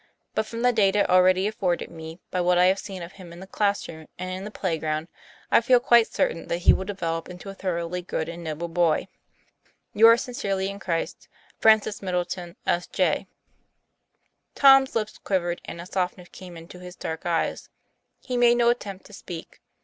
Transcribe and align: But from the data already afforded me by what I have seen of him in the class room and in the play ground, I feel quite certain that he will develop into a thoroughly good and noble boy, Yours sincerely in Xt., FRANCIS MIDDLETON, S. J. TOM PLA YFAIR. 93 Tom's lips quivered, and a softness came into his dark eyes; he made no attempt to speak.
But 0.33 0.47
from 0.47 0.63
the 0.63 0.73
data 0.73 1.07
already 1.11 1.45
afforded 1.47 1.91
me 1.91 2.19
by 2.31 2.41
what 2.41 2.57
I 2.57 2.65
have 2.65 2.79
seen 2.79 3.03
of 3.03 3.11
him 3.11 3.31
in 3.31 3.39
the 3.39 3.45
class 3.45 3.87
room 3.87 4.07
and 4.17 4.31
in 4.31 4.45
the 4.45 4.49
play 4.49 4.79
ground, 4.79 5.09
I 5.51 5.61
feel 5.61 5.79
quite 5.79 6.07
certain 6.11 6.47
that 6.47 6.63
he 6.65 6.73
will 6.73 6.85
develop 6.85 7.29
into 7.29 7.49
a 7.49 7.53
thoroughly 7.53 8.01
good 8.01 8.27
and 8.27 8.43
noble 8.43 8.67
boy, 8.67 9.09
Yours 9.93 10.23
sincerely 10.23 10.69
in 10.71 10.79
Xt., 10.79 11.27
FRANCIS 11.59 12.01
MIDDLETON, 12.01 12.55
S. 12.65 12.87
J. 12.87 13.27
TOM 14.55 14.55
PLA 14.55 14.55
YFAIR. 14.55 14.79
93 14.79 14.85
Tom's 14.89 14.95
lips 14.95 15.17
quivered, 15.19 15.61
and 15.65 15.79
a 15.79 15.85
softness 15.85 16.29
came 16.31 16.57
into 16.57 16.79
his 16.79 16.95
dark 16.95 17.27
eyes; 17.27 17.69
he 18.23 18.37
made 18.37 18.55
no 18.57 18.71
attempt 18.71 19.05
to 19.05 19.13
speak. 19.13 19.61